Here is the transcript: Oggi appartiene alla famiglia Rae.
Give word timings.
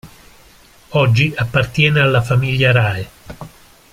Oggi 0.93 1.31
appartiene 1.37 1.99
alla 1.99 2.23
famiglia 2.23 2.71
Rae. 2.71 3.09